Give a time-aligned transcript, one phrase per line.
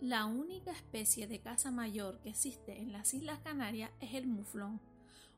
[0.00, 4.80] La única especie de caza mayor que existe en las Islas Canarias es el muflón,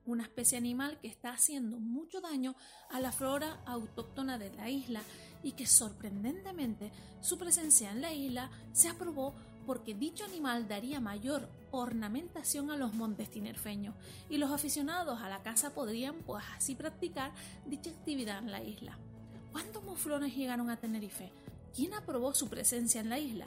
[0.05, 2.55] una especie animal que está haciendo mucho daño
[2.91, 5.01] a la flora autóctona de la isla
[5.43, 6.93] y que sorprendentemente
[7.23, 9.35] su presencia en la isla se aprobó
[9.65, 13.95] porque dicho animal daría mayor ornamentación a los montes tinerfeños
[14.29, 17.33] y los aficionados a la caza podrían pues así practicar
[17.65, 18.99] dicha actividad en la isla.
[19.53, 21.33] ¿Cuántos muflones llegaron a Tenerife?
[21.75, 23.47] ¿Quién aprobó su presencia en la isla?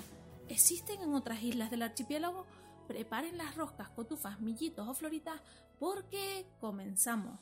[0.54, 2.46] ¿Existen en otras islas del archipiélago?
[2.88, 5.42] Preparen las roscas, cotufas, millitos o floritas
[5.80, 7.40] porque comenzamos.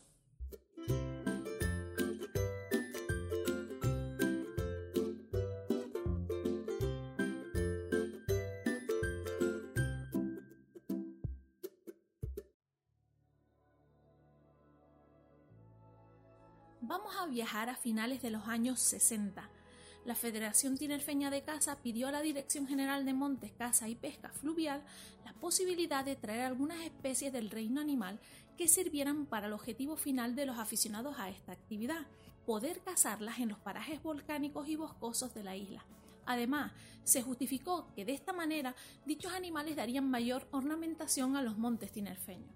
[16.80, 19.50] Vamos a viajar a finales de los años 60
[20.05, 24.30] la Federación Tinerfeña de Caza pidió a la Dirección General de Montes, Caza y Pesca
[24.30, 24.84] Fluvial
[25.26, 28.20] la posibilidad de traer algunas especies del reino animal
[28.57, 32.07] que sirvieran para el objetivo final de los aficionados a esta actividad,
[32.46, 35.85] poder cazarlas en los parajes volcánicos y boscosos de la isla.
[36.26, 36.72] Además,
[37.04, 42.55] se justificó que de esta manera dichos animales darían mayor ornamentación a los montes tinerfeños.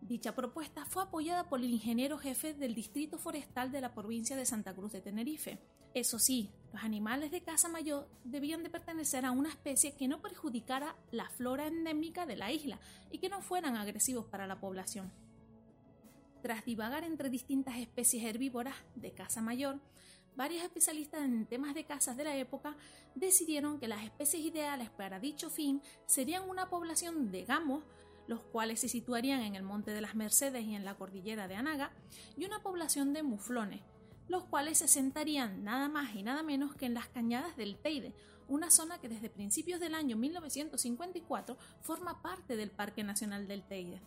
[0.00, 4.46] Dicha propuesta fue apoyada por el ingeniero jefe del Distrito Forestal de la provincia de
[4.46, 5.58] Santa Cruz de Tenerife.
[5.94, 10.20] Eso sí, los animales de caza mayor debían de pertenecer a una especie que no
[10.20, 12.78] perjudicara la flora endémica de la isla
[13.10, 15.10] y que no fueran agresivos para la población.
[16.42, 19.80] Tras divagar entre distintas especies herbívoras de caza mayor,
[20.36, 22.76] varios especialistas en temas de cazas de la época
[23.14, 27.84] decidieron que las especies ideales para dicho fin serían una población de gamos
[28.30, 31.56] los cuales se situarían en el Monte de las Mercedes y en la cordillera de
[31.56, 31.90] Anaga,
[32.36, 33.80] y una población de muflones,
[34.30, 38.14] los cuales se sentarían nada más y nada menos que en las cañadas del Teide,
[38.46, 44.00] una zona que desde principios del año 1954 forma parte del Parque Nacional del Teide.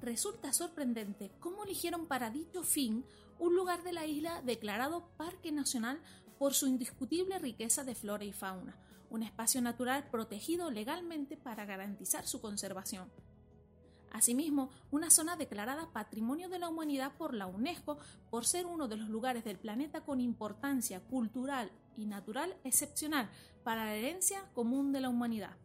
[0.00, 3.04] Resulta sorprendente cómo eligieron para dicho fin
[3.38, 6.00] un lugar de la isla declarado Parque Nacional
[6.38, 8.78] por su indiscutible riqueza de flora y fauna,
[9.10, 13.10] un espacio natural protegido legalmente para garantizar su conservación.
[14.14, 17.98] Asimismo, una zona declarada Patrimonio de la Humanidad por la UNESCO
[18.30, 23.28] por ser uno de los lugares del planeta con importancia cultural y natural excepcional
[23.64, 25.56] para la herencia común de la humanidad.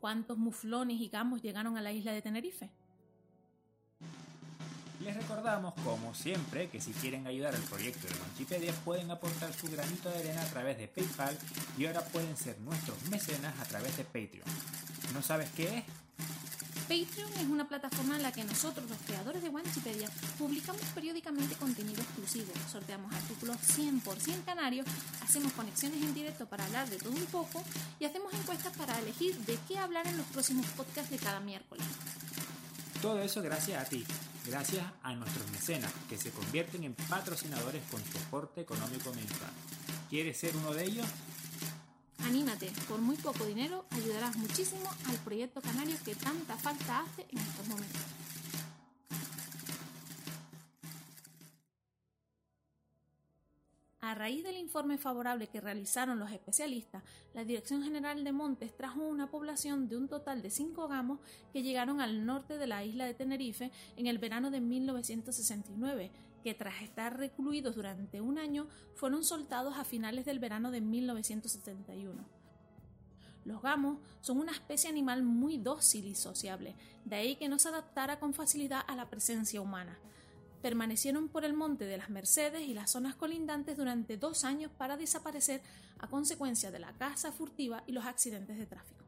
[0.00, 2.70] ¿Cuántos muflones y gamos llegaron a la isla de Tenerife?
[5.04, 9.70] Les recordamos, como siempre, que si quieren ayudar al proyecto de Manchipedia pueden aportar su
[9.70, 11.36] granito de arena a través de PayPal
[11.76, 14.48] y ahora pueden ser nuestros mecenas a través de Patreon.
[15.12, 15.84] ¿No sabes qué es?
[16.92, 22.02] Patreon es una plataforma en la que nosotros, los creadores de Wanchipedia, publicamos periódicamente contenido
[22.02, 24.86] exclusivo, sorteamos artículos 100% canarios,
[25.22, 27.64] hacemos conexiones en directo para hablar de todo un poco
[27.98, 31.86] y hacemos encuestas para elegir de qué hablar en los próximos podcasts de cada miércoles.
[33.00, 34.04] Todo eso gracias a ti,
[34.46, 39.50] gracias a nuestros mecenas, que se convierten en patrocinadores con soporte económico mensual.
[40.10, 41.06] ¿Quieres ser uno de ellos?
[42.26, 47.38] Anímate, por muy poco dinero ayudarás muchísimo al proyecto canario que tanta falta hace en
[47.38, 48.00] estos momentos.
[54.12, 57.02] A raíz del informe favorable que realizaron los especialistas,
[57.32, 61.18] la Dirección General de Montes trajo una población de un total de cinco gamos
[61.50, 66.10] que llegaron al norte de la isla de Tenerife en el verano de 1969,
[66.44, 72.22] que tras estar recluidos durante un año fueron soltados a finales del verano de 1971.
[73.46, 76.74] Los gamos son una especie animal muy dócil y sociable,
[77.06, 79.98] de ahí que no se adaptara con facilidad a la presencia humana
[80.62, 84.96] permanecieron por el monte de las Mercedes y las zonas colindantes durante dos años para
[84.96, 85.60] desaparecer
[85.98, 89.04] a consecuencia de la caza furtiva y los accidentes de tráfico.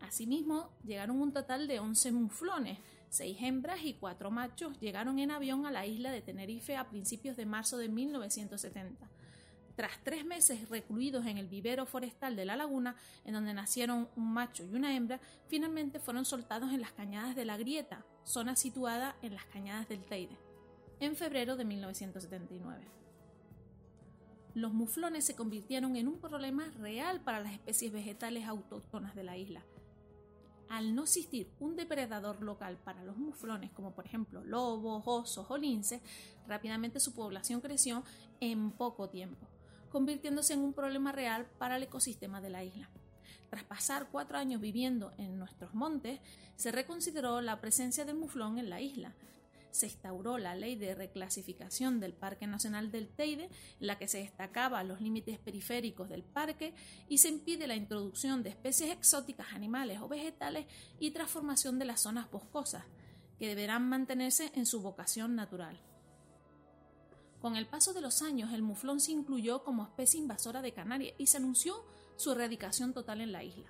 [0.00, 2.78] Asimismo, llegaron un total de 11 muflones,
[3.10, 7.36] seis hembras y cuatro machos llegaron en avión a la isla de Tenerife a principios
[7.36, 9.08] de marzo de 1970.
[9.78, 14.32] Tras tres meses recluidos en el vivero forestal de la laguna, en donde nacieron un
[14.32, 19.14] macho y una hembra, finalmente fueron soltados en las cañadas de la Grieta, zona situada
[19.22, 20.36] en las cañadas del Teide,
[20.98, 22.88] en febrero de 1979.
[24.54, 29.36] Los muflones se convirtieron en un problema real para las especies vegetales autóctonas de la
[29.36, 29.62] isla.
[30.68, 35.56] Al no existir un depredador local para los muflones, como por ejemplo lobos, osos o
[35.56, 36.02] linces,
[36.48, 38.02] rápidamente su población creció
[38.40, 39.46] en poco tiempo,
[39.88, 42.88] convirtiéndose en un problema real para el ecosistema de la isla.
[43.50, 46.20] Tras pasar cuatro años viviendo en nuestros montes,
[46.56, 49.14] se reconsideró la presencia del muflón en la isla.
[49.70, 53.44] se instauró la ley de reclasificación del Parque Nacional del Teide,
[53.80, 56.74] en la que se destacaban los límites periféricos del parque
[57.08, 60.66] y se impide la introducción de especies exóticas animales o vegetales
[60.98, 62.84] y transformación de las zonas boscosas,
[63.38, 65.78] que deberán mantenerse en su vocación natural.
[67.40, 71.14] Con el paso de los años, el muflón se incluyó como especie invasora de Canarias
[71.18, 71.84] y se anunció
[72.16, 73.68] su erradicación total en la isla.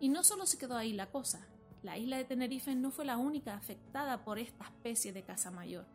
[0.00, 1.46] Y no solo se quedó ahí la cosa,
[1.82, 5.86] la isla de Tenerife no fue la única afectada por esta especie de caza mayor.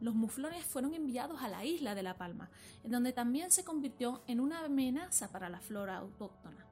[0.00, 2.50] Los muflones fueron enviados a la isla de La Palma,
[2.84, 6.66] en donde también se convirtió en una amenaza para la flora autóctona.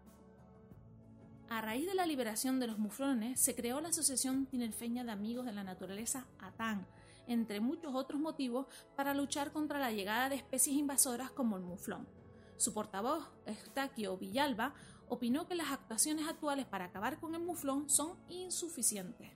[1.50, 5.46] A raíz de la liberación de los muflones, se creó la Asociación Tinerfeña de Amigos
[5.46, 6.86] de la Naturaleza, ATAN,
[7.28, 8.66] entre muchos otros motivos,
[8.96, 12.08] para luchar contra la llegada de especies invasoras como el muflón.
[12.56, 14.74] Su portavoz, Eustaquio Villalba,
[15.08, 19.30] opinó que las actuaciones actuales para acabar con el muflón son insuficientes.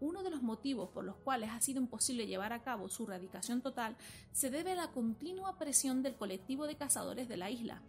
[0.00, 3.60] Uno de los motivos por los cuales ha sido imposible llevar a cabo su erradicación
[3.60, 3.96] total
[4.32, 7.82] se debe a la continua presión del colectivo de cazadores de la isla.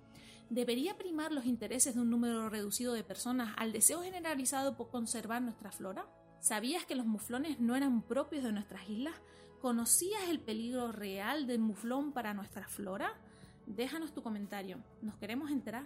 [0.49, 5.41] ¿Debería primar los intereses de un número reducido de personas al deseo generalizado por conservar
[5.41, 6.05] nuestra flora?
[6.41, 9.15] ¿Sabías que los muflones no eran propios de nuestras islas?
[9.61, 13.13] ¿Conocías el peligro real del muflón para nuestra flora?
[13.65, 15.85] Déjanos tu comentario, nos queremos enterar.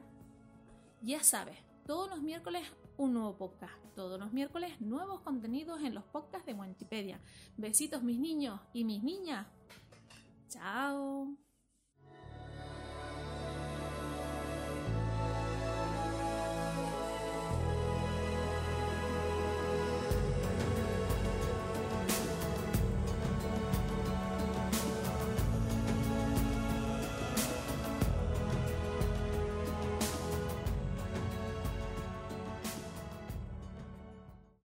[1.02, 2.66] Ya sabes, todos los miércoles
[2.98, 3.74] un nuevo podcast.
[3.96, 7.20] Todos los miércoles nuevos contenidos en los podcasts de Wikipedia.
[7.58, 9.48] Besitos mis niños y mis niñas.
[10.50, 11.36] Chao.